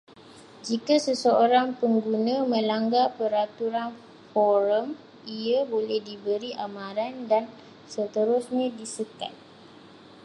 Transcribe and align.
Jika 0.67 0.95
seseorang 1.07 1.67
pengguna 1.79 2.37
melanggar 2.53 3.07
peraturan 3.17 3.91
forum, 4.33 4.87
dia 5.29 5.59
boleh 5.73 5.99
diberi 6.09 6.51
amaran, 6.65 7.13
dan 7.31 7.43
seterusnya 7.93 8.67
disekat 8.79 9.33